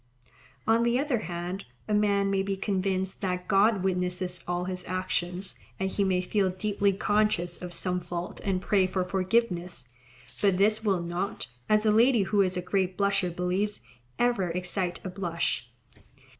On 0.65 0.81
the 0.81 0.97
other 0.97 1.19
hand, 1.19 1.65
a 1.87 1.93
man 1.93 2.31
may 2.31 2.41
be 2.41 2.57
convinced 2.57 3.21
that 3.21 3.47
God 3.47 3.83
witnesses 3.83 4.43
all 4.47 4.63
his 4.63 4.83
actions, 4.87 5.59
and 5.79 5.91
he 5.91 6.03
may 6.03 6.21
feel 6.21 6.49
deeply 6.49 6.91
conscious 6.91 7.61
of 7.61 7.71
some 7.71 7.99
fault 7.99 8.39
and 8.43 8.59
pray 8.63 8.87
for 8.87 9.03
forgiveness; 9.03 9.89
but 10.41 10.57
this 10.57 10.83
will 10.83 11.03
not, 11.03 11.45
as 11.69 11.85
a 11.85 11.91
lady 11.91 12.23
who 12.23 12.41
is 12.41 12.57
a 12.57 12.63
great 12.63 12.97
blusher 12.97 13.29
believes, 13.29 13.81
ever 14.17 14.49
excite 14.49 14.99
a 15.03 15.07
blush. 15.11 15.69